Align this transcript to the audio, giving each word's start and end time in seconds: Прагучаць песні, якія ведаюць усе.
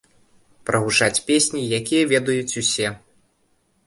Прагучаць 0.69 1.23
песні, 1.27 1.61
якія 1.79 2.07
ведаюць 2.13 2.57
усе. 2.63 2.87